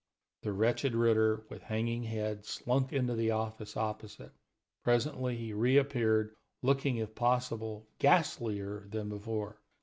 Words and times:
The 0.41 0.51
wretched 0.51 0.95
Ritter, 0.95 1.45
with 1.51 1.61
hanging 1.61 2.01
head, 2.01 2.43
slunk 2.43 2.91
into 2.91 3.13
the 3.13 3.29
office 3.29 3.77
opposite. 3.77 4.31
Presently 4.83 5.37
he 5.37 5.53
reappeared, 5.53 6.33
looking, 6.63 6.97
if 6.97 7.13
possible, 7.13 7.87
ghastlier 7.99 8.87
than 8.89 9.09
before. 9.09 9.61